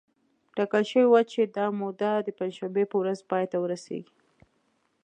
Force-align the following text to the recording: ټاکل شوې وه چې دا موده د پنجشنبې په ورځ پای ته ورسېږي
ټاکل 0.55 0.83
شوې 0.91 1.05
وه 1.11 1.21
چې 1.31 1.41
دا 1.55 1.65
موده 1.79 2.11
د 2.21 2.29
پنجشنبې 2.37 2.83
په 2.91 2.95
ورځ 3.01 3.19
پای 3.29 3.45
ته 3.51 3.57
ورسېږي 3.59 4.13